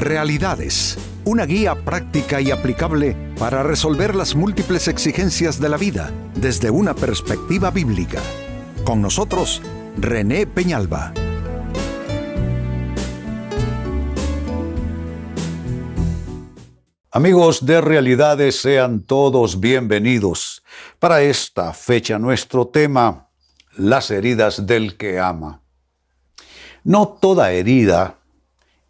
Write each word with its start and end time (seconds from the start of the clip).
Realidades, 0.00 0.96
una 1.26 1.44
guía 1.44 1.74
práctica 1.74 2.40
y 2.40 2.50
aplicable 2.50 3.14
para 3.38 3.62
resolver 3.62 4.14
las 4.14 4.34
múltiples 4.34 4.88
exigencias 4.88 5.60
de 5.60 5.68
la 5.68 5.76
vida 5.76 6.10
desde 6.34 6.70
una 6.70 6.94
perspectiva 6.94 7.70
bíblica. 7.70 8.18
Con 8.82 9.02
nosotros, 9.02 9.60
René 9.98 10.46
Peñalba. 10.46 11.12
Amigos 17.10 17.66
de 17.66 17.82
Realidades, 17.82 18.58
sean 18.58 19.02
todos 19.02 19.60
bienvenidos. 19.60 20.62
Para 20.98 21.20
esta 21.20 21.74
fecha 21.74 22.18
nuestro 22.18 22.68
tema, 22.68 23.28
las 23.76 24.10
heridas 24.10 24.66
del 24.66 24.96
que 24.96 25.20
ama. 25.20 25.60
No 26.84 27.06
toda 27.20 27.52
herida 27.52 28.19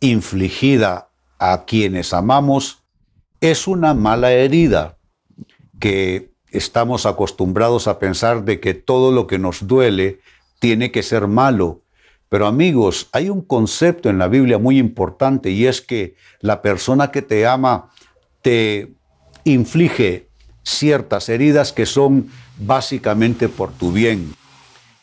infligida 0.01 1.11
a 1.39 1.65
quienes 1.65 2.13
amamos 2.13 2.83
es 3.41 3.67
una 3.67 3.95
mala 3.95 4.33
herida, 4.33 4.99
que 5.79 6.31
estamos 6.51 7.07
acostumbrados 7.07 7.89
a 7.89 7.99
pensar 7.99 8.45
de 8.45 8.61
que 8.61 8.75
todo 8.75 9.13
lo 9.13 9.27
que 9.27 9.39
nos 9.39 9.67
duele 9.67 10.21
tiene 10.59 10.91
que 10.91 11.03
ser 11.03 11.27
malo. 11.27 11.83
Pero 12.29 12.47
amigos, 12.47 13.09
hay 13.13 13.29
un 13.29 13.41
concepto 13.41 14.09
en 14.09 14.19
la 14.19 14.29
Biblia 14.29 14.59
muy 14.59 14.79
importante 14.79 15.51
y 15.51 15.67
es 15.67 15.81
que 15.81 16.15
la 16.41 16.63
persona 16.63 17.11
que 17.11 17.23
te 17.23 17.47
ama 17.47 17.91
te 18.43 18.93
inflige 19.45 20.29
ciertas 20.63 21.29
heridas 21.29 21.73
que 21.73 21.87
son 21.87 22.31
básicamente 22.59 23.49
por 23.49 23.73
tu 23.73 23.91
bien. 23.91 24.35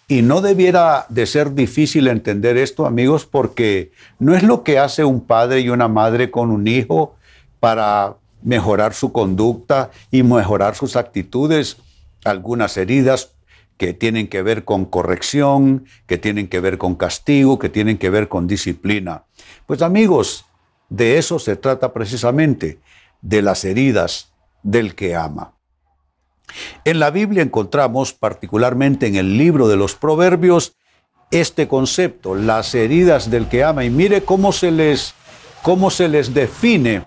Y 0.10 0.22
no 0.22 0.40
debiera 0.40 1.06
de 1.10 1.26
ser 1.26 1.54
difícil 1.54 2.08
entender 2.08 2.56
esto, 2.56 2.86
amigos, 2.86 3.26
porque 3.26 3.92
no 4.20 4.34
es 4.34 4.42
lo 4.42 4.64
que 4.64 4.80
hace 4.80 5.04
un 5.04 5.20
padre 5.20 5.60
y 5.60 5.70
una 5.70 5.90
madre 5.90 6.32
con 6.32 6.50
un 6.50 6.66
hijo 6.70 7.18
para 7.60 8.16
mejorar 8.42 8.94
su 8.94 9.12
conducta 9.12 9.92
y 10.10 10.24
mejorar 10.24 10.76
sus 10.76 10.96
actitudes. 10.96 11.76
Algunas 12.24 12.78
heridas 12.78 13.34
que 13.76 13.94
tienen 13.94 14.30
que 14.30 14.42
ver 14.42 14.64
con 14.64 14.86
corrección, 14.86 15.86
que 16.06 16.18
tienen 16.18 16.48
que 16.48 16.62
ver 16.62 16.78
con 16.78 16.96
castigo, 16.96 17.60
que 17.60 17.68
tienen 17.68 17.98
que 17.98 18.10
ver 18.10 18.30
con 18.30 18.48
disciplina. 18.48 19.26
Pues 19.66 19.82
amigos, 19.82 20.46
de 20.88 21.18
eso 21.18 21.38
se 21.38 21.58
trata 21.58 21.92
precisamente, 21.92 22.80
de 23.22 23.42
las 23.42 23.66
heridas 23.66 24.32
del 24.64 24.96
que 24.96 25.18
ama. 25.18 25.57
En 26.86 27.00
la 27.00 27.12
Biblia 27.12 27.44
encontramos, 27.44 28.14
particularmente 28.14 29.08
en 29.08 29.16
el 29.16 29.38
libro 29.38 29.68
de 29.68 29.76
los 29.76 29.96
Proverbios, 29.96 30.76
este 31.32 31.68
concepto, 31.68 32.36
las 32.36 32.74
heridas 32.74 33.30
del 33.30 33.50
que 33.50 33.64
ama. 33.64 33.84
Y 33.84 33.90
mire 33.90 34.24
cómo 34.24 34.52
se 34.52 34.72
les, 34.72 35.14
cómo 35.62 35.90
se 35.90 36.08
les 36.08 36.34
define. 36.34 37.06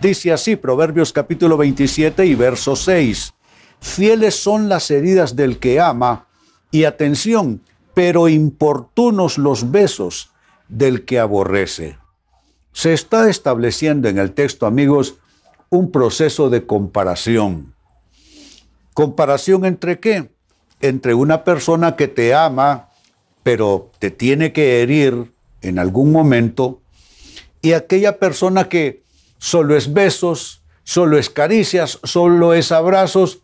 Dice 0.00 0.32
así, 0.32 0.56
Proverbios 0.56 1.12
capítulo 1.12 1.56
27 1.56 2.26
y 2.26 2.34
verso 2.34 2.76
6. 2.76 3.34
Fieles 3.80 4.36
son 4.36 4.68
las 4.68 4.90
heridas 4.90 5.34
del 5.34 5.58
que 5.58 5.80
ama, 5.80 6.26
y 6.70 6.84
atención, 6.84 7.62
pero 7.94 8.28
importunos 8.28 9.38
los 9.38 9.70
besos 9.70 10.30
del 10.68 11.04
que 11.04 11.18
aborrece. 11.18 11.98
Se 12.72 12.94
está 12.94 13.28
estableciendo 13.28 14.08
en 14.08 14.18
el 14.18 14.32
texto, 14.32 14.66
amigos, 14.66 15.16
un 15.68 15.90
proceso 15.90 16.48
de 16.48 16.66
comparación. 16.66 17.71
¿Comparación 18.94 19.64
entre 19.64 20.00
qué? 20.00 20.30
Entre 20.80 21.14
una 21.14 21.44
persona 21.44 21.96
que 21.96 22.08
te 22.08 22.34
ama, 22.34 22.90
pero 23.42 23.90
te 23.98 24.10
tiene 24.10 24.52
que 24.52 24.82
herir 24.82 25.32
en 25.62 25.78
algún 25.78 26.12
momento, 26.12 26.82
y 27.62 27.72
aquella 27.72 28.18
persona 28.18 28.68
que 28.68 29.02
solo 29.38 29.76
es 29.76 29.92
besos, 29.92 30.62
solo 30.82 31.18
es 31.18 31.30
caricias, 31.30 32.00
solo 32.02 32.54
es 32.54 32.72
abrazos, 32.72 33.42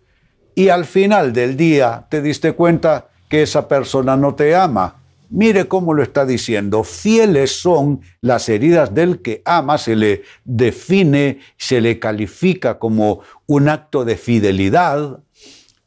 y 0.54 0.70
al 0.70 0.84
final 0.84 1.32
del 1.32 1.56
día 1.56 2.06
te 2.10 2.20
diste 2.20 2.52
cuenta 2.52 3.08
que 3.28 3.42
esa 3.42 3.68
persona 3.68 4.16
no 4.16 4.34
te 4.34 4.56
ama. 4.56 4.96
Mire 5.30 5.68
cómo 5.68 5.92
lo 5.92 6.02
está 6.02 6.24
diciendo. 6.24 6.82
Fieles 6.82 7.60
son 7.60 8.00
las 8.22 8.48
heridas 8.48 8.94
del 8.94 9.20
que 9.20 9.42
ama, 9.44 9.78
se 9.78 9.94
le 9.94 10.22
define, 10.44 11.38
se 11.58 11.80
le 11.80 11.98
califica 11.98 12.78
como 12.78 13.20
un 13.46 13.68
acto 13.68 14.04
de 14.04 14.16
fidelidad, 14.16 15.20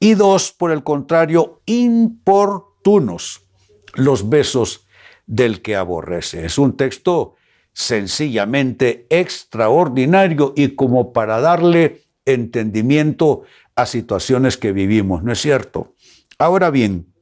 y 0.01 0.15
dos, 0.15 0.51
por 0.51 0.71
el 0.71 0.83
contrario, 0.83 1.61
importunos 1.67 3.47
los 3.93 4.29
besos 4.29 4.87
del 5.27 5.61
que 5.61 5.75
aborrece. 5.75 6.43
Es 6.43 6.57
un 6.57 6.75
texto 6.75 7.35
sencillamente 7.71 9.05
extraordinario 9.11 10.53
y 10.57 10.69
como 10.69 11.13
para 11.13 11.39
darle 11.39 12.01
entendimiento 12.25 13.43
a 13.75 13.85
situaciones 13.85 14.57
que 14.57 14.71
vivimos, 14.71 15.23
¿no 15.23 15.31
es 15.31 15.39
cierto? 15.39 15.93
Ahora 16.39 16.71
bien, 16.71 17.13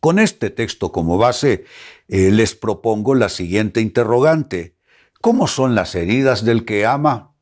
con 0.00 0.18
este 0.18 0.48
texto 0.48 0.92
como 0.92 1.18
base, 1.18 1.64
eh, 2.08 2.30
les 2.30 2.54
propongo 2.54 3.14
la 3.14 3.28
siguiente 3.28 3.82
interrogante. 3.82 4.74
¿Cómo 5.20 5.46
son 5.46 5.74
las 5.74 5.94
heridas 5.94 6.46
del 6.46 6.64
que 6.64 6.86
ama? 6.86 7.35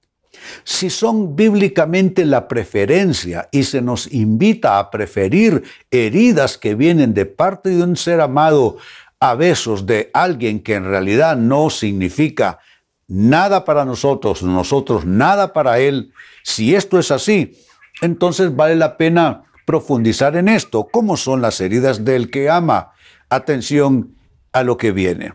Si 0.64 0.90
son 0.90 1.36
bíblicamente 1.36 2.24
la 2.24 2.48
preferencia 2.48 3.48
y 3.50 3.64
se 3.64 3.80
nos 3.80 4.12
invita 4.12 4.78
a 4.78 4.90
preferir 4.90 5.62
heridas 5.90 6.58
que 6.58 6.74
vienen 6.74 7.14
de 7.14 7.26
parte 7.26 7.70
de 7.70 7.82
un 7.82 7.96
ser 7.96 8.20
amado 8.20 8.76
a 9.20 9.34
besos 9.34 9.86
de 9.86 10.10
alguien 10.12 10.60
que 10.60 10.74
en 10.74 10.84
realidad 10.84 11.36
no 11.36 11.70
significa 11.70 12.58
nada 13.06 13.64
para 13.64 13.84
nosotros, 13.84 14.42
nosotros 14.42 15.04
nada 15.04 15.52
para 15.52 15.78
él, 15.78 16.12
si 16.42 16.74
esto 16.74 16.98
es 16.98 17.10
así, 17.10 17.56
entonces 18.00 18.54
vale 18.54 18.76
la 18.76 18.96
pena 18.96 19.44
profundizar 19.64 20.36
en 20.36 20.48
esto. 20.48 20.88
¿Cómo 20.90 21.16
son 21.16 21.40
las 21.40 21.60
heridas 21.60 22.04
del 22.04 22.30
que 22.30 22.50
ama? 22.50 22.92
Atención 23.28 24.16
a 24.52 24.62
lo 24.62 24.76
que 24.76 24.92
viene. 24.92 25.34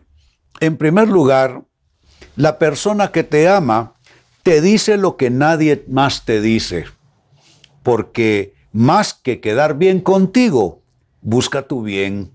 En 0.60 0.78
primer 0.78 1.08
lugar, 1.08 1.64
la 2.36 2.60
persona 2.60 3.12
que 3.12 3.24
te 3.24 3.48
ama 3.48 3.94
te 4.44 4.62
dice 4.62 4.98
lo 4.98 5.18
que 5.18 5.30
nadie 5.30 5.84
más 5.88 6.26
te 6.26 6.42
dice. 6.42 6.86
Porque 7.84 8.54
más 8.72 9.14
que 9.14 9.40
quedar 9.40 9.78
bien 9.78 10.00
contigo, 10.02 10.82
busca 11.22 11.68
tu 11.68 11.84
bien. 11.84 12.32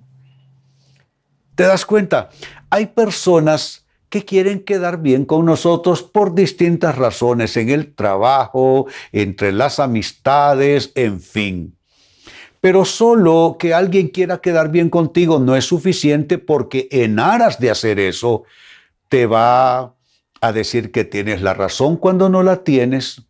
¿Te 1.54 1.64
das 1.64 1.86
cuenta? 1.86 2.30
Hay 2.70 2.86
personas 2.86 3.84
que 4.08 4.24
quieren 4.24 4.60
quedar 4.60 5.02
bien 5.02 5.24
con 5.24 5.44
nosotros 5.44 6.02
por 6.02 6.34
distintas 6.34 6.96
razones, 6.96 7.56
en 7.56 7.70
el 7.70 7.94
trabajo, 7.94 8.86
entre 9.12 9.52
las 9.52 9.80
amistades, 9.80 10.92
en 10.94 11.20
fin. 11.20 11.76
Pero 12.60 12.84
solo 12.84 13.56
que 13.58 13.74
alguien 13.74 14.08
quiera 14.08 14.40
quedar 14.40 14.70
bien 14.70 14.88
contigo 14.88 15.38
no 15.38 15.56
es 15.56 15.64
suficiente 15.64 16.38
porque 16.38 16.88
en 16.90 17.18
aras 17.18 17.58
de 17.58 17.70
hacer 17.70 17.98
eso 17.98 18.44
te 19.08 19.26
va 19.26 19.93
a 20.46 20.52
decir 20.52 20.92
que 20.92 21.04
tienes 21.04 21.42
la 21.42 21.54
razón 21.54 21.96
cuando 21.96 22.28
no 22.28 22.42
la 22.42 22.64
tienes, 22.64 23.22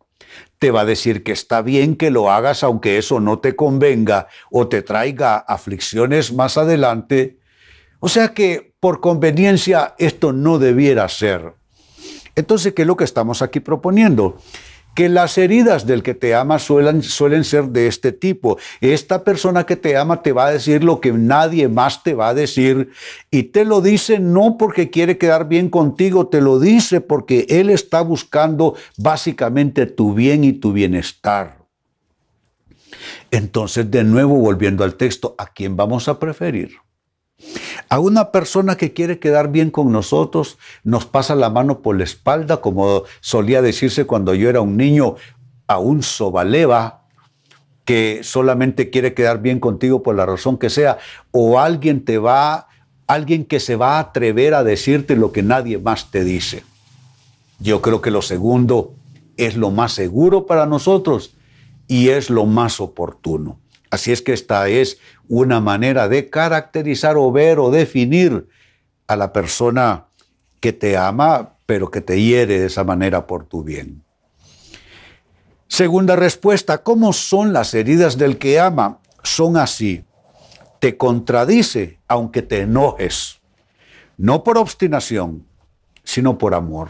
te 0.59 0.71
va 0.71 0.81
a 0.81 0.85
decir 0.85 1.23
que 1.23 1.31
está 1.31 1.61
bien 1.61 1.95
que 1.95 2.11
lo 2.11 2.31
hagas 2.31 2.63
aunque 2.63 2.97
eso 2.97 3.19
no 3.19 3.39
te 3.39 3.55
convenga 3.55 4.27
o 4.51 4.67
te 4.67 4.81
traiga 4.81 5.37
aflicciones 5.37 6.33
más 6.33 6.57
adelante. 6.57 7.39
O 7.99 8.09
sea 8.09 8.33
que 8.33 8.73
por 8.79 9.01
conveniencia 9.01 9.95
esto 9.97 10.33
no 10.33 10.59
debiera 10.59 11.07
ser. 11.09 11.53
Entonces, 12.35 12.73
¿qué 12.73 12.81
es 12.83 12.87
lo 12.87 12.97
que 12.97 13.05
estamos 13.05 13.41
aquí 13.41 13.59
proponiendo? 13.59 14.37
Que 14.95 15.09
las 15.09 15.37
heridas 15.37 15.85
del 15.85 16.01
que 16.01 16.13
te 16.13 16.33
ama 16.33 16.57
suelen, 16.57 17.03
suelen, 17.03 17.43
ser 17.43 17.65
de 17.65 17.87
este 17.87 18.13
tipo. 18.13 18.57
Esta 18.79 19.23
persona 19.23 19.65
que 19.65 19.75
te 19.75 19.97
ama 19.97 20.23
te 20.23 20.31
va 20.31 20.47
a 20.47 20.51
decir 20.51 20.83
lo 20.83 21.01
que 21.01 21.11
nadie 21.11 21.67
más 21.67 22.01
te 22.01 22.13
va 22.13 22.29
a 22.29 22.33
decir 22.33 22.89
y 23.29 23.43
te 23.43 23.65
lo 23.65 23.81
dice 23.81 24.19
no 24.19 24.57
porque 24.57 24.89
quiere 24.89 25.17
quedar 25.17 25.49
bien 25.49 25.69
contigo, 25.69 26.27
te 26.27 26.39
lo 26.39 26.59
dice 26.59 27.01
porque 27.01 27.45
Él 27.49 27.69
está 27.69 28.01
buscando 28.01 28.75
básicamente 28.97 29.85
tu 29.85 30.13
bien 30.13 30.45
y 30.45 30.53
tu 30.53 30.71
bienestar. 30.71 31.57
Entonces, 33.31 33.91
de 33.91 34.05
nuevo, 34.05 34.35
volviendo 34.35 34.85
al 34.85 34.95
texto, 34.95 35.35
¿a 35.37 35.47
quién 35.47 35.75
vamos 35.75 36.07
a 36.07 36.17
preferir? 36.17 36.77
A 37.89 37.99
una 37.99 38.31
persona 38.31 38.77
que 38.77 38.93
quiere 38.93 39.19
quedar 39.19 39.51
bien 39.51 39.69
con 39.69 39.91
nosotros, 39.91 40.57
nos 40.83 41.05
pasa 41.05 41.35
la 41.35 41.49
mano 41.49 41.79
por 41.81 41.97
la 41.97 42.03
espalda, 42.03 42.61
como 42.61 43.03
solía 43.21 43.61
decirse 43.61 44.05
cuando 44.05 44.33
yo 44.33 44.49
era 44.49 44.61
un 44.61 44.77
niño, 44.77 45.15
a 45.67 45.79
un 45.79 46.03
sobaleva 46.03 47.03
que 47.85 48.21
solamente 48.23 48.89
quiere 48.89 49.13
quedar 49.13 49.41
bien 49.41 49.59
contigo 49.59 50.01
por 50.01 50.15
la 50.15 50.25
razón 50.25 50.57
que 50.57 50.69
sea, 50.69 50.97
o 51.31 51.59
alguien 51.59 52.03
te 52.03 52.17
va, 52.17 52.67
alguien 53.07 53.45
que 53.45 53.59
se 53.59 53.75
va 53.75 53.97
a 53.97 53.99
atrever 53.99 54.55
a 54.55 54.63
decirte 54.63 55.15
lo 55.15 55.31
que 55.31 55.43
nadie 55.43 55.77
más 55.77 56.09
te 56.09 56.23
dice. 56.23 56.63
Yo 57.59 57.81
creo 57.81 58.01
que 58.01 58.11
lo 58.11 58.23
segundo 58.23 58.95
es 59.37 59.55
lo 59.55 59.69
más 59.69 59.93
seguro 59.93 60.47
para 60.47 60.65
nosotros 60.65 61.35
y 61.87 62.09
es 62.09 62.29
lo 62.29 62.45
más 62.45 62.81
oportuno. 62.81 63.59
Así 63.91 64.11
es 64.11 64.21
que 64.21 64.33
esta 64.33 64.67
es 64.67 64.97
una 65.29 65.59
manera 65.59 66.07
de 66.07 66.29
caracterizar 66.29 67.17
o 67.17 67.31
ver 67.31 67.59
o 67.59 67.71
definir 67.71 68.47
a 69.07 69.15
la 69.15 69.33
persona 69.33 70.05
que 70.59 70.73
te 70.73 70.97
ama 70.97 71.55
pero 71.65 71.89
que 71.89 72.01
te 72.01 72.21
hiere 72.21 72.59
de 72.59 72.65
esa 72.67 72.83
manera 72.83 73.25
por 73.27 73.45
tu 73.45 73.63
bien. 73.63 74.03
Segunda 75.67 76.15
respuesta, 76.15 76.83
¿cómo 76.83 77.11
son 77.11 77.51
las 77.51 77.73
heridas 77.73 78.17
del 78.17 78.37
que 78.37 78.59
ama? 78.59 78.99
Son 79.23 79.57
así. 79.57 80.05
Te 80.79 80.95
contradice 80.97 81.99
aunque 82.07 82.41
te 82.43 82.61
enojes, 82.61 83.41
no 84.17 84.43
por 84.43 84.57
obstinación, 84.57 85.45
sino 86.03 86.37
por 86.37 86.53
amor. 86.53 86.89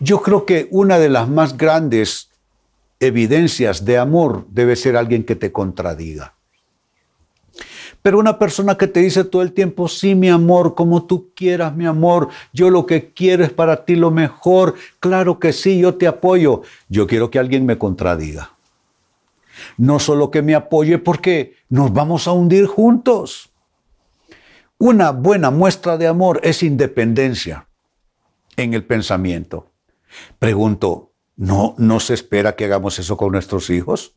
Yo 0.00 0.22
creo 0.22 0.44
que 0.44 0.68
una 0.70 0.98
de 0.98 1.08
las 1.08 1.28
más 1.28 1.56
grandes 1.56 2.30
evidencias 2.98 3.84
de 3.84 3.98
amor 3.98 4.46
debe 4.50 4.74
ser 4.76 4.96
alguien 4.96 5.24
que 5.24 5.36
te 5.36 5.52
contradiga. 5.52 6.35
Pero 8.06 8.20
una 8.20 8.38
persona 8.38 8.78
que 8.78 8.86
te 8.86 9.00
dice 9.00 9.24
todo 9.24 9.42
el 9.42 9.50
tiempo, 9.50 9.88
sí, 9.88 10.14
mi 10.14 10.28
amor, 10.28 10.76
como 10.76 11.06
tú 11.06 11.32
quieras, 11.34 11.74
mi 11.74 11.86
amor, 11.86 12.28
yo 12.52 12.70
lo 12.70 12.86
que 12.86 13.12
quiero 13.12 13.42
es 13.42 13.50
para 13.50 13.84
ti 13.84 13.96
lo 13.96 14.12
mejor, 14.12 14.76
claro 15.00 15.40
que 15.40 15.52
sí, 15.52 15.80
yo 15.80 15.96
te 15.96 16.06
apoyo. 16.06 16.62
Yo 16.88 17.08
quiero 17.08 17.32
que 17.32 17.40
alguien 17.40 17.66
me 17.66 17.78
contradiga. 17.78 18.52
No 19.76 19.98
solo 19.98 20.30
que 20.30 20.40
me 20.40 20.54
apoye 20.54 20.98
porque 20.98 21.56
nos 21.68 21.92
vamos 21.92 22.28
a 22.28 22.30
hundir 22.30 22.66
juntos. 22.66 23.50
Una 24.78 25.10
buena 25.10 25.50
muestra 25.50 25.98
de 25.98 26.06
amor 26.06 26.38
es 26.44 26.62
independencia 26.62 27.66
en 28.56 28.74
el 28.74 28.84
pensamiento. 28.84 29.72
Pregunto, 30.38 31.10
¿no, 31.34 31.74
¿no 31.76 31.98
se 31.98 32.14
espera 32.14 32.54
que 32.54 32.66
hagamos 32.66 33.00
eso 33.00 33.16
con 33.16 33.32
nuestros 33.32 33.68
hijos? 33.68 34.14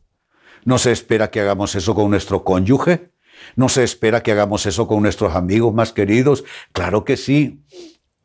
¿No 0.64 0.78
se 0.78 0.92
espera 0.92 1.32
que 1.32 1.40
hagamos 1.40 1.74
eso 1.74 1.92
con 1.96 2.08
nuestro 2.08 2.44
cónyuge? 2.44 3.10
¿No 3.56 3.68
se 3.68 3.84
espera 3.84 4.22
que 4.22 4.32
hagamos 4.32 4.66
eso 4.66 4.86
con 4.86 5.02
nuestros 5.02 5.34
amigos 5.34 5.74
más 5.74 5.92
queridos? 5.92 6.44
Claro 6.72 7.04
que 7.04 7.16
sí. 7.16 7.60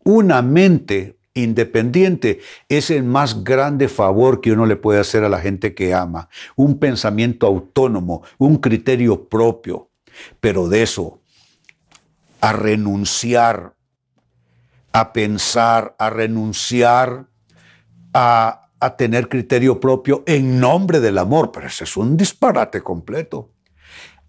Una 0.03 0.41
mente 0.41 1.17
independiente 1.35 2.39
es 2.69 2.89
el 2.89 3.03
más 3.03 3.43
grande 3.43 3.89
favor 3.89 4.41
que 4.41 4.51
uno 4.51 4.65
le 4.65 4.77
puede 4.77 4.99
hacer 4.99 5.23
a 5.23 5.29
la 5.29 5.39
gente 5.39 5.75
que 5.75 5.93
ama. 5.93 6.29
Un 6.55 6.79
pensamiento 6.79 7.45
autónomo, 7.45 8.23
un 8.37 8.57
criterio 8.57 9.27
propio. 9.27 9.89
Pero 10.39 10.69
de 10.69 10.83
eso, 10.83 11.21
a 12.39 12.53
renunciar, 12.53 13.75
a 14.93 15.11
pensar, 15.11 15.95
a 15.99 16.09
renunciar, 16.09 17.27
a, 18.13 18.61
tener 18.97 19.27
criterio 19.27 19.79
propio 19.79 20.23
en 20.27 20.59
nombre 20.59 20.99
del 20.99 21.17
amor. 21.17 21.51
Pero 21.51 21.67
ese 21.67 21.83
es 21.83 21.97
un 21.97 22.15
disparate 22.15 22.81
completo. 22.81 23.54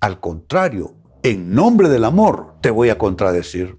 Al 0.07 0.21
contrario, 0.21 0.95
en 1.25 1.53
nombre 1.53 1.89
del 1.89 2.05
amor 2.05 2.55
te 2.61 2.71
voy 2.71 2.91
a 2.91 2.97
contradecir. 2.97 3.77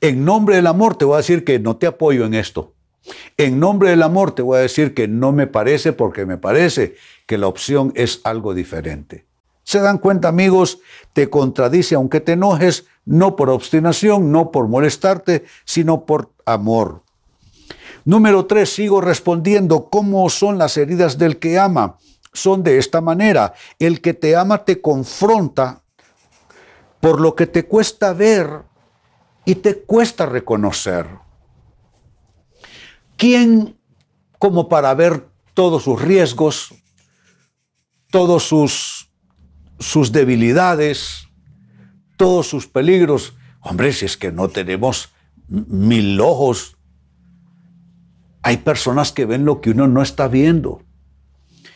En 0.00 0.24
nombre 0.24 0.54
del 0.54 0.68
amor 0.68 0.94
te 0.94 1.04
voy 1.04 1.14
a 1.14 1.22
decir 1.22 1.42
que 1.42 1.58
no 1.58 1.76
te 1.76 1.88
apoyo 1.88 2.24
en 2.24 2.34
esto. 2.34 2.74
En 3.36 3.58
nombre 3.58 3.90
del 3.90 4.04
amor 4.04 4.32
te 4.32 4.42
voy 4.42 4.58
a 4.58 4.60
decir 4.60 4.94
que 4.94 5.08
no 5.08 5.32
me 5.32 5.48
parece 5.48 5.92
porque 5.92 6.24
me 6.24 6.38
parece 6.38 6.94
que 7.26 7.36
la 7.36 7.48
opción 7.48 7.92
es 7.96 8.20
algo 8.22 8.54
diferente. 8.54 9.26
¿Se 9.64 9.80
dan 9.80 9.98
cuenta 9.98 10.28
amigos? 10.28 10.78
Te 11.14 11.28
contradice 11.28 11.96
aunque 11.96 12.20
te 12.20 12.34
enojes, 12.34 12.86
no 13.04 13.34
por 13.34 13.50
obstinación, 13.50 14.30
no 14.30 14.52
por 14.52 14.68
molestarte, 14.68 15.46
sino 15.64 16.06
por 16.06 16.30
amor. 16.46 17.02
Número 18.04 18.46
tres, 18.46 18.72
sigo 18.72 19.00
respondiendo, 19.00 19.90
¿cómo 19.90 20.30
son 20.30 20.58
las 20.58 20.76
heridas 20.76 21.18
del 21.18 21.40
que 21.40 21.58
ama? 21.58 21.96
Son 22.32 22.62
de 22.62 22.78
esta 22.78 23.00
manera. 23.00 23.54
El 23.78 24.00
que 24.00 24.14
te 24.14 24.36
ama 24.36 24.64
te 24.64 24.80
confronta 24.80 25.82
por 27.00 27.20
lo 27.20 27.34
que 27.34 27.46
te 27.46 27.66
cuesta 27.66 28.12
ver 28.12 28.62
y 29.44 29.56
te 29.56 29.82
cuesta 29.82 30.26
reconocer. 30.26 31.06
¿Quién, 33.16 33.78
como 34.38 34.68
para 34.68 34.94
ver 34.94 35.28
todos 35.54 35.84
sus 35.84 36.00
riesgos, 36.00 36.74
todos 38.10 38.44
sus, 38.44 39.10
sus 39.78 40.12
debilidades, 40.12 41.28
todos 42.16 42.46
sus 42.46 42.66
peligros? 42.66 43.34
Hombre, 43.60 43.92
si 43.92 44.06
es 44.06 44.16
que 44.16 44.32
no 44.32 44.48
tenemos 44.48 45.10
mil 45.48 46.20
ojos, 46.20 46.76
hay 48.42 48.58
personas 48.58 49.12
que 49.12 49.26
ven 49.26 49.44
lo 49.44 49.60
que 49.60 49.70
uno 49.70 49.86
no 49.86 50.02
está 50.02 50.28
viendo. 50.28 50.82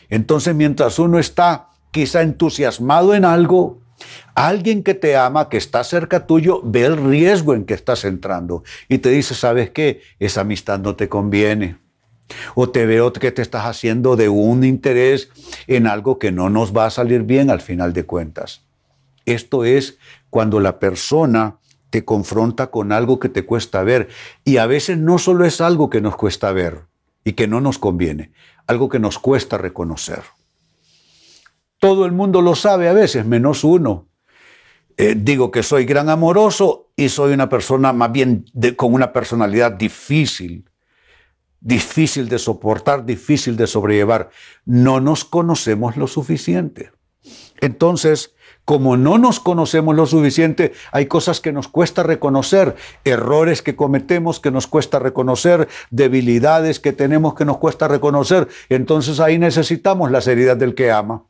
Entonces, 0.09 0.55
mientras 0.55 0.99
uno 0.99 1.19
está 1.19 1.69
quizá 1.91 2.21
entusiasmado 2.21 3.13
en 3.13 3.25
algo, 3.25 3.79
alguien 4.33 4.83
que 4.83 4.93
te 4.93 5.15
ama, 5.15 5.49
que 5.49 5.57
está 5.57 5.83
cerca 5.83 6.27
tuyo, 6.27 6.61
ve 6.63 6.85
el 6.85 6.97
riesgo 6.97 7.53
en 7.53 7.65
que 7.65 7.73
estás 7.73 8.05
entrando 8.05 8.63
y 8.89 8.97
te 8.99 9.09
dice, 9.09 9.33
¿sabes 9.33 9.69
qué? 9.69 10.01
Esa 10.19 10.41
amistad 10.41 10.79
no 10.79 10.95
te 10.95 11.09
conviene. 11.09 11.77
O 12.55 12.69
te 12.69 12.85
veo 12.85 13.13
que 13.13 13.31
te 13.31 13.41
estás 13.41 13.65
haciendo 13.65 14.15
de 14.15 14.29
un 14.29 14.63
interés 14.63 15.29
en 15.67 15.85
algo 15.87 16.17
que 16.17 16.31
no 16.31 16.49
nos 16.49 16.75
va 16.75 16.87
a 16.87 16.89
salir 16.89 17.23
bien 17.23 17.49
al 17.49 17.61
final 17.61 17.93
de 17.93 18.05
cuentas. 18.05 18.65
Esto 19.25 19.63
es 19.63 19.97
cuando 20.29 20.59
la 20.59 20.79
persona 20.79 21.59
te 21.91 22.03
confronta 22.03 22.71
con 22.71 22.91
algo 22.91 23.19
que 23.19 23.29
te 23.29 23.45
cuesta 23.45 23.83
ver. 23.83 24.09
Y 24.43 24.57
a 24.57 24.65
veces 24.65 24.97
no 24.97 25.17
solo 25.17 25.45
es 25.45 25.61
algo 25.61 25.89
que 25.89 26.01
nos 26.01 26.15
cuesta 26.15 26.51
ver 26.51 26.81
y 27.25 27.33
que 27.33 27.47
no 27.47 27.59
nos 27.59 27.79
conviene, 27.79 28.31
algo 28.67 28.87
que 28.87 28.99
nos 28.99 29.19
cuesta 29.19 29.57
reconocer. 29.57 30.21
Todo 31.79 32.05
el 32.05 32.13
mundo 32.13 32.41
lo 32.41 32.55
sabe 32.55 32.87
a 32.87 32.93
veces, 32.93 33.25
menos 33.25 33.63
uno. 33.63 34.07
Eh, 34.95 35.15
digo 35.17 35.51
que 35.51 35.63
soy 35.63 35.83
gran 35.83 36.07
amoroso 36.07 36.91
y 36.95 37.09
soy 37.09 37.33
una 37.33 37.49
persona 37.49 37.91
más 37.91 38.11
bien 38.11 38.45
con 38.77 38.93
una 38.93 39.11
personalidad 39.11 39.71
difícil, 39.71 40.69
difícil 41.59 42.29
de 42.29 42.39
soportar, 42.39 43.05
difícil 43.05 43.57
de 43.57 43.67
sobrellevar. 43.67 44.29
No 44.63 45.01
nos 45.01 45.25
conocemos 45.25 45.97
lo 45.97 46.07
suficiente. 46.07 46.91
Entonces, 47.59 48.34
como 48.65 48.97
no 48.97 49.17
nos 49.17 49.39
conocemos 49.39 49.95
lo 49.95 50.07
suficiente, 50.07 50.73
hay 50.91 51.05
cosas 51.05 51.39
que 51.39 51.51
nos 51.51 51.67
cuesta 51.67 52.03
reconocer, 52.03 52.75
errores 53.03 53.61
que 53.61 53.75
cometemos 53.75 54.39
que 54.39 54.51
nos 54.51 54.67
cuesta 54.67 54.99
reconocer, 54.99 55.67
debilidades 55.91 56.79
que 56.79 56.91
tenemos 56.91 57.35
que 57.35 57.45
nos 57.45 57.57
cuesta 57.57 57.87
reconocer. 57.87 58.47
Entonces 58.69 59.19
ahí 59.19 59.37
necesitamos 59.37 60.11
las 60.11 60.27
heridas 60.27 60.57
del 60.57 60.75
que 60.75 60.91
ama. 60.91 61.23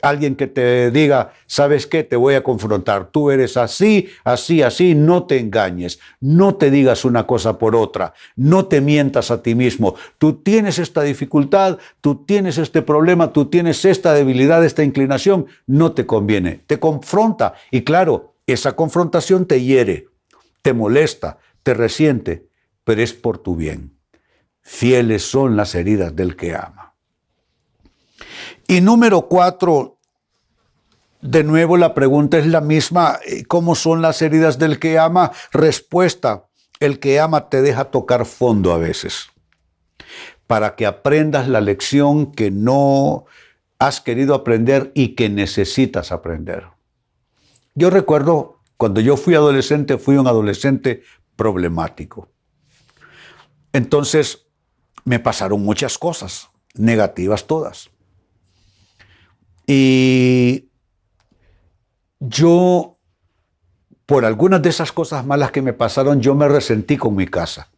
Alguien 0.00 0.36
que 0.36 0.46
te 0.46 0.90
diga, 0.90 1.32
¿sabes 1.46 1.86
qué? 1.86 2.04
Te 2.04 2.14
voy 2.14 2.34
a 2.34 2.42
confrontar. 2.42 3.10
Tú 3.10 3.30
eres 3.30 3.56
así, 3.56 4.08
así, 4.24 4.62
así. 4.62 4.94
No 4.94 5.24
te 5.24 5.38
engañes. 5.38 5.98
No 6.20 6.54
te 6.54 6.70
digas 6.70 7.04
una 7.04 7.26
cosa 7.26 7.58
por 7.58 7.74
otra. 7.74 8.14
No 8.36 8.66
te 8.66 8.80
mientas 8.80 9.30
a 9.30 9.42
ti 9.42 9.54
mismo. 9.54 9.96
Tú 10.18 10.34
tienes 10.34 10.78
esta 10.78 11.02
dificultad, 11.02 11.78
tú 12.00 12.24
tienes 12.24 12.58
este 12.58 12.82
problema, 12.82 13.32
tú 13.32 13.46
tienes 13.46 13.84
esta 13.84 14.14
debilidad, 14.14 14.64
esta 14.64 14.84
inclinación. 14.84 15.46
No 15.66 15.92
te 15.92 16.06
conviene. 16.06 16.60
Te 16.66 16.78
confronta. 16.78 17.54
Y 17.70 17.82
claro, 17.82 18.34
esa 18.46 18.76
confrontación 18.76 19.46
te 19.46 19.62
hiere, 19.62 20.08
te 20.62 20.72
molesta, 20.72 21.38
te 21.62 21.74
resiente, 21.74 22.48
pero 22.82 23.02
es 23.02 23.12
por 23.12 23.38
tu 23.38 23.56
bien. 23.56 23.98
Fieles 24.62 25.22
son 25.22 25.56
las 25.56 25.74
heridas 25.74 26.16
del 26.16 26.34
que 26.34 26.54
ama. 26.54 26.94
Y 28.66 28.80
número 28.80 29.28
cuatro, 29.28 29.97
de 31.20 31.44
nuevo 31.44 31.76
la 31.76 31.94
pregunta 31.94 32.38
es 32.38 32.46
la 32.46 32.60
misma, 32.60 33.18
eh, 33.26 33.44
¿cómo 33.44 33.74
son 33.74 34.02
las 34.02 34.22
heridas 34.22 34.58
del 34.58 34.78
que 34.78 34.98
ama? 34.98 35.32
Respuesta, 35.52 36.46
el 36.80 37.00
que 37.00 37.20
ama 37.20 37.48
te 37.48 37.62
deja 37.62 37.86
tocar 37.86 38.24
fondo 38.24 38.72
a 38.72 38.78
veces, 38.78 39.28
para 40.46 40.76
que 40.76 40.86
aprendas 40.86 41.48
la 41.48 41.60
lección 41.60 42.32
que 42.32 42.50
no 42.50 43.26
has 43.78 44.00
querido 44.00 44.34
aprender 44.34 44.92
y 44.94 45.14
que 45.14 45.28
necesitas 45.28 46.12
aprender. 46.12 46.66
Yo 47.74 47.90
recuerdo 47.90 48.60
cuando 48.76 49.00
yo 49.00 49.16
fui 49.16 49.34
adolescente, 49.34 49.98
fui 49.98 50.16
un 50.16 50.26
adolescente 50.26 51.02
problemático. 51.36 52.28
Entonces 53.72 54.46
me 55.04 55.18
pasaron 55.18 55.62
muchas 55.62 55.98
cosas, 55.98 56.48
negativas 56.74 57.46
todas. 57.46 57.90
Y 59.66 60.67
yo, 62.20 62.96
por 64.06 64.24
algunas 64.24 64.62
de 64.62 64.70
esas 64.70 64.92
cosas 64.92 65.24
malas 65.24 65.50
que 65.50 65.62
me 65.62 65.72
pasaron, 65.72 66.20
yo 66.20 66.34
me 66.34 66.48
resentí 66.48 66.96
con 66.96 67.14
mi 67.14 67.26
casa, 67.26 67.68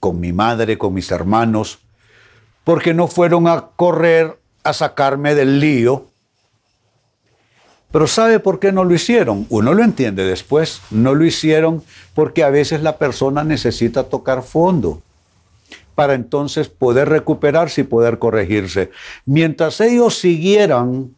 con 0.00 0.20
mi 0.20 0.32
madre, 0.32 0.78
con 0.78 0.94
mis 0.94 1.10
hermanos, 1.10 1.78
porque 2.64 2.94
no 2.94 3.08
fueron 3.08 3.48
a 3.48 3.68
correr 3.76 4.38
a 4.62 4.72
sacarme 4.72 5.34
del 5.34 5.60
lío. 5.60 6.06
Pero 7.92 8.06
¿sabe 8.06 8.40
por 8.40 8.58
qué 8.58 8.72
no 8.72 8.84
lo 8.84 8.94
hicieron? 8.94 9.46
Uno 9.48 9.72
lo 9.72 9.84
entiende 9.84 10.24
después. 10.24 10.80
No 10.90 11.14
lo 11.14 11.24
hicieron 11.24 11.82
porque 12.14 12.42
a 12.42 12.50
veces 12.50 12.82
la 12.82 12.98
persona 12.98 13.44
necesita 13.44 14.04
tocar 14.04 14.42
fondo 14.42 15.00
para 15.94 16.14
entonces 16.14 16.68
poder 16.68 17.08
recuperarse 17.08 17.82
y 17.82 17.84
poder 17.84 18.18
corregirse. 18.18 18.90
Mientras 19.24 19.80
ellos 19.80 20.18
siguieran 20.18 21.14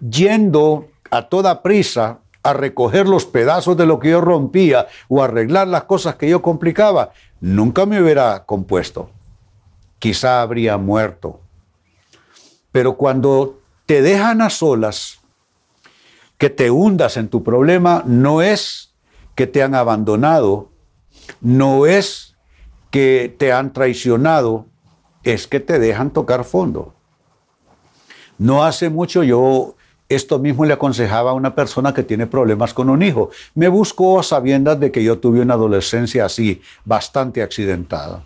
yendo 0.00 0.88
a 1.10 1.28
toda 1.28 1.62
prisa 1.62 2.20
a 2.42 2.52
recoger 2.52 3.08
los 3.08 3.24
pedazos 3.24 3.76
de 3.76 3.86
lo 3.86 3.98
que 3.98 4.10
yo 4.10 4.20
rompía 4.20 4.86
o 5.08 5.22
arreglar 5.22 5.66
las 5.66 5.84
cosas 5.84 6.16
que 6.16 6.28
yo 6.28 6.42
complicaba, 6.42 7.12
nunca 7.40 7.86
me 7.86 8.00
hubiera 8.02 8.44
compuesto. 8.44 9.10
Quizá 9.98 10.42
habría 10.42 10.76
muerto. 10.76 11.40
Pero 12.70 12.96
cuando 12.96 13.60
te 13.86 14.02
dejan 14.02 14.42
a 14.42 14.50
solas, 14.50 15.20
que 16.36 16.50
te 16.50 16.70
hundas 16.70 17.16
en 17.16 17.28
tu 17.28 17.42
problema, 17.42 18.02
no 18.04 18.42
es 18.42 18.92
que 19.34 19.46
te 19.46 19.62
han 19.62 19.74
abandonado, 19.74 20.70
no 21.40 21.86
es 21.86 22.36
que 22.90 23.34
te 23.38 23.52
han 23.52 23.72
traicionado, 23.72 24.66
es 25.22 25.46
que 25.46 25.60
te 25.60 25.78
dejan 25.78 26.10
tocar 26.10 26.44
fondo. 26.44 26.94
No 28.36 28.64
hace 28.64 28.90
mucho 28.90 29.22
yo 29.22 29.76
esto 30.08 30.38
mismo 30.38 30.64
le 30.64 30.74
aconsejaba 30.74 31.30
a 31.30 31.34
una 31.34 31.54
persona 31.54 31.94
que 31.94 32.02
tiene 32.02 32.26
problemas 32.26 32.74
con 32.74 32.90
un 32.90 33.02
hijo. 33.02 33.30
Me 33.54 33.68
buscó 33.68 34.20
a 34.20 34.22
sabiendas 34.22 34.78
de 34.78 34.92
que 34.92 35.02
yo 35.02 35.18
tuve 35.18 35.40
una 35.40 35.54
adolescencia 35.54 36.26
así, 36.26 36.60
bastante 36.84 37.42
accidentada. 37.42 38.22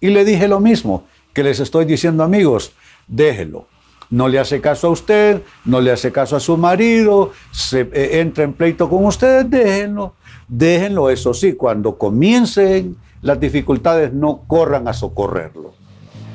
Y 0.00 0.08
le 0.10 0.24
dije 0.24 0.48
lo 0.48 0.60
mismo 0.60 1.04
que 1.32 1.42
les 1.42 1.60
estoy 1.60 1.84
diciendo 1.84 2.22
amigos, 2.22 2.72
déjelo. 3.06 3.66
No 4.08 4.28
le 4.28 4.38
hace 4.38 4.60
caso 4.60 4.86
a 4.86 4.90
usted, 4.90 5.42
no 5.64 5.80
le 5.80 5.90
hace 5.90 6.12
caso 6.12 6.36
a 6.36 6.40
su 6.40 6.56
marido, 6.56 7.32
se 7.50 7.80
eh, 7.92 8.20
entra 8.20 8.44
en 8.44 8.52
pleito 8.52 8.88
con 8.88 9.04
ustedes, 9.04 9.50
déjenlo. 9.50 10.14
Déjenlo, 10.46 11.10
eso 11.10 11.34
sí, 11.34 11.54
cuando 11.54 11.98
comiencen 11.98 12.96
las 13.20 13.40
dificultades, 13.40 14.12
no 14.12 14.42
corran 14.46 14.86
a 14.86 14.92
socorrerlo. 14.92 15.74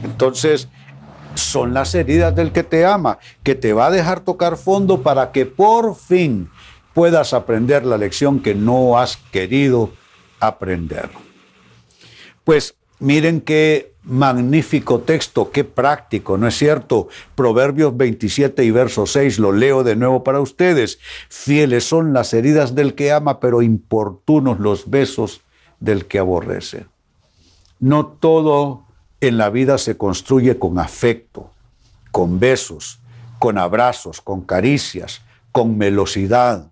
Entonces, 0.04 0.68
son 1.36 1.74
las 1.74 1.96
heridas 1.96 2.36
del 2.36 2.52
que 2.52 2.64
te 2.64 2.86
ama, 2.86 3.20
que 3.44 3.56
te 3.56 3.74
va 3.74 3.88
a 3.88 3.92
dejar 3.92 4.22
tocar 4.22 4.58
fondo 4.58 5.02
para 5.02 5.32
que 5.32 5.46
por 5.46 5.96
fin 5.96 6.50
puedas 6.94 7.34
aprender 7.34 7.86
la 7.86 7.98
lección 7.98 8.42
que 8.42 8.56
no 8.56 8.98
has 8.98 9.18
querido 9.32 9.92
aprender. 10.40 11.10
Pues 12.44 12.76
miren 13.00 13.42
qué 13.42 13.94
magnífico 14.04 15.00
texto, 15.02 15.52
qué 15.52 15.64
práctico, 15.64 16.38
¿no 16.38 16.48
es 16.48 16.58
cierto? 16.58 17.08
Proverbios 17.36 17.96
27 17.96 18.64
y 18.64 18.72
verso 18.72 19.06
6, 19.06 19.40
lo 19.40 19.52
leo 19.52 19.84
de 19.84 19.96
nuevo 19.96 20.24
para 20.24 20.42
ustedes. 20.42 21.00
Fieles 21.30 21.84
son 21.84 22.14
las 22.14 22.34
heridas 22.34 22.74
del 22.76 22.96
que 22.96 23.12
ama, 23.12 23.40
pero 23.40 23.62
importunos 23.62 24.60
los 24.60 24.90
besos 24.90 25.42
del 25.80 26.06
que 26.06 26.20
aborrece. 26.20 26.88
No 27.80 28.06
todo 28.08 28.86
en 29.22 29.38
la 29.38 29.50
vida 29.52 29.78
se 29.78 29.98
construye 29.98 30.58
con 30.58 30.80
afecto, 30.80 31.52
con 32.12 32.40
besos, 32.40 33.00
con 33.40 33.58
abrazos, 33.58 34.20
con 34.20 34.42
caricias, 34.42 35.22
con 35.52 35.78
melosidad. 35.78 36.72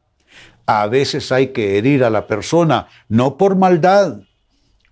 A 0.66 0.88
veces 0.88 1.32
hay 1.32 1.48
que 1.48 1.78
herir 1.78 2.04
a 2.04 2.10
la 2.10 2.28
persona, 2.28 2.88
no 3.08 3.38
por 3.38 3.56
maldad, 3.56 4.22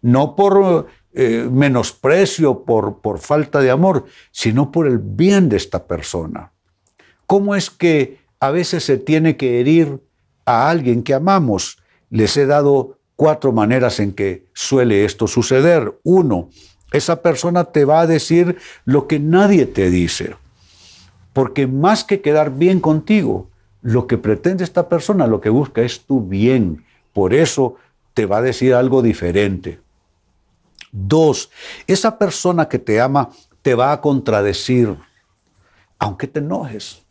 no 0.02 0.36
por 0.36 0.88
eh, 1.14 1.48
menosprecio, 1.52 2.64
por, 2.64 3.02
por 3.02 3.20
falta 3.20 3.60
de 3.60 3.72
amor, 3.72 4.06
sino 4.32 4.72
por 4.72 4.88
el 4.88 5.00
bien 5.00 5.50
de 5.50 5.58
esta 5.58 5.88
persona. 5.88 6.52
¿Cómo 7.26 7.56
es 7.56 7.70
que 7.70 8.20
a 8.40 8.52
veces 8.52 8.84
se 8.84 8.98
tiene 8.98 9.36
que 9.36 9.60
herir 9.60 10.00
a 10.46 10.70
alguien 10.70 11.04
que 11.04 11.16
amamos? 11.16 11.80
Les 12.10 12.38
he 12.38 12.46
dado 12.46 13.00
cuatro 13.16 13.52
maneras 13.52 14.00
en 14.00 14.14
que 14.14 14.46
suele 14.54 15.06
esto 15.06 15.28
suceder. 15.28 16.00
Uno, 16.04 16.50
esa 16.92 17.22
persona 17.22 17.66
te 17.66 17.86
va 17.86 18.02
a 18.02 18.08
decir 18.08 18.58
lo 18.86 19.08
que 19.08 19.20
nadie 19.20 19.66
te 19.66 19.90
dice. 19.90 20.36
Porque 21.34 21.68
más 21.68 22.04
que 22.04 22.22
quedar 22.22 22.52
bien 22.52 22.80
contigo, 22.80 23.50
lo 23.82 24.08
que 24.08 24.18
pretende 24.18 24.64
esta 24.64 24.90
persona, 24.90 25.28
lo 25.28 25.42
que 25.42 25.50
busca 25.50 25.82
es 25.82 26.02
tu 26.02 26.22
bien. 26.22 26.86
Por 27.14 27.34
eso 27.34 27.76
te 28.14 28.26
va 28.26 28.38
a 28.38 28.42
decir 28.42 28.74
algo 28.74 29.02
diferente. 29.02 29.80
Dos, 30.92 31.52
esa 31.86 32.18
persona 32.18 32.68
que 32.68 32.80
te 32.80 33.00
ama 33.00 33.30
te 33.62 33.76
va 33.76 33.92
a 33.92 34.02
contradecir, 34.02 34.96
aunque 36.00 36.28
te 36.28 36.40
enojes, 36.40 37.04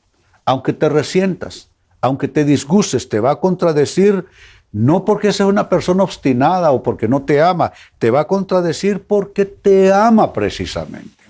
aunque 0.44 0.72
te 0.72 0.88
resientas, 0.88 1.70
aunque 2.00 2.28
te 2.28 2.44
disgustes, 2.44 3.08
te 3.08 3.20
va 3.20 3.32
a 3.32 3.40
contradecir 3.40 4.26
no 4.72 5.04
porque 5.04 5.32
sea 5.32 5.46
una 5.46 5.68
persona 5.68 6.02
obstinada 6.02 6.70
o 6.70 6.82
porque 6.82 7.08
no 7.08 7.22
te 7.22 7.40
ama, 7.40 7.72
te 7.98 8.10
va 8.10 8.20
a 8.20 8.26
contradecir 8.26 9.02
porque 9.02 9.44
te 9.44 9.92
ama 9.92 10.32
precisamente. 10.32 11.24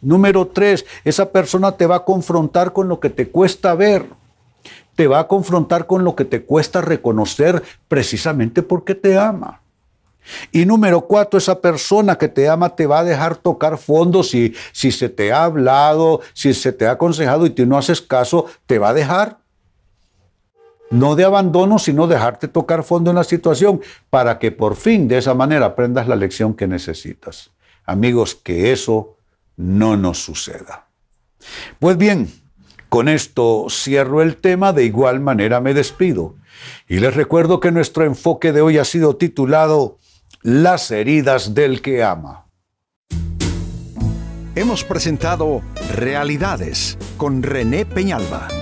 Número 0.00 0.48
tres, 0.48 0.84
esa 1.04 1.30
persona 1.30 1.72
te 1.72 1.86
va 1.86 1.96
a 1.96 2.04
confrontar 2.04 2.72
con 2.72 2.88
lo 2.88 2.98
que 2.98 3.10
te 3.10 3.28
cuesta 3.28 3.74
ver, 3.74 4.06
te 4.96 5.06
va 5.06 5.20
a 5.20 5.28
confrontar 5.28 5.86
con 5.86 6.04
lo 6.04 6.16
que 6.16 6.24
te 6.24 6.42
cuesta 6.42 6.80
reconocer 6.80 7.62
precisamente 7.86 8.62
porque 8.62 8.96
te 8.96 9.16
ama. 9.16 9.60
Y 10.50 10.66
número 10.66 11.02
cuatro, 11.02 11.38
esa 11.38 11.60
persona 11.60 12.16
que 12.16 12.28
te 12.28 12.48
ama 12.48 12.74
te 12.74 12.86
va 12.86 13.00
a 13.00 13.04
dejar 13.04 13.36
tocar 13.36 13.78
fondo 13.78 14.22
si, 14.22 14.54
si 14.72 14.92
se 14.92 15.08
te 15.08 15.32
ha 15.32 15.44
hablado, 15.44 16.20
si 16.32 16.54
se 16.54 16.72
te 16.72 16.86
ha 16.86 16.92
aconsejado 16.92 17.46
y 17.46 17.50
tú 17.50 17.66
no 17.66 17.78
haces 17.78 18.00
caso, 18.00 18.46
te 18.66 18.78
va 18.78 18.90
a 18.90 18.94
dejar 18.94 19.41
no 20.92 21.16
de 21.16 21.24
abandono, 21.24 21.78
sino 21.78 22.06
dejarte 22.06 22.48
tocar 22.48 22.84
fondo 22.84 23.10
en 23.10 23.16
la 23.16 23.24
situación 23.24 23.80
para 24.10 24.38
que 24.38 24.52
por 24.52 24.76
fin 24.76 25.08
de 25.08 25.18
esa 25.18 25.34
manera 25.34 25.66
aprendas 25.66 26.06
la 26.06 26.16
lección 26.16 26.54
que 26.54 26.68
necesitas. 26.68 27.50
Amigos, 27.84 28.34
que 28.34 28.72
eso 28.72 29.16
no 29.56 29.96
nos 29.96 30.22
suceda. 30.22 30.86
Pues 31.78 31.96
bien, 31.96 32.30
con 32.88 33.08
esto 33.08 33.66
cierro 33.70 34.20
el 34.20 34.36
tema, 34.36 34.72
de 34.74 34.84
igual 34.84 35.20
manera 35.20 35.60
me 35.60 35.72
despido. 35.72 36.36
Y 36.86 37.00
les 37.00 37.16
recuerdo 37.16 37.58
que 37.58 37.72
nuestro 37.72 38.04
enfoque 38.04 38.52
de 38.52 38.60
hoy 38.60 38.76
ha 38.76 38.84
sido 38.84 39.16
titulado 39.16 39.98
Las 40.42 40.90
heridas 40.90 41.54
del 41.54 41.80
que 41.80 42.04
ama. 42.04 42.46
Hemos 44.54 44.84
presentado 44.84 45.62
Realidades 45.94 46.98
con 47.16 47.42
René 47.42 47.86
Peñalba. 47.86 48.61